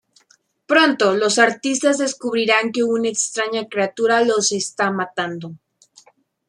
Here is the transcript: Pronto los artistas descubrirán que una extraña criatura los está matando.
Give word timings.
Pronto 0.65 1.13
los 1.13 1.37
artistas 1.37 1.99
descubrirán 1.99 2.71
que 2.71 2.81
una 2.83 3.07
extraña 3.09 3.67
criatura 3.69 4.23
los 4.25 4.51
está 4.51 4.89
matando. 4.89 5.53